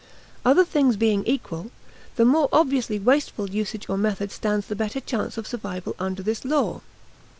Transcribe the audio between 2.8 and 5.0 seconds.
wasteful usage or method stands the better